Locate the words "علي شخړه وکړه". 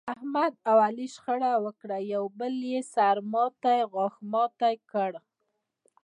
0.87-1.97